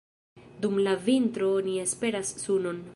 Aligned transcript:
Dum 0.63 0.79
la 0.87 0.95
vintro 1.09 1.53
oni 1.61 1.79
esperas 1.85 2.33
sunon. 2.47 2.87